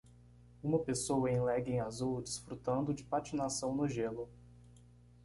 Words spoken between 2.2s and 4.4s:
desfrutando de patinação no gelo.